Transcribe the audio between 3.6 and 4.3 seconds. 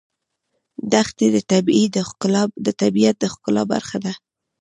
برخه ده.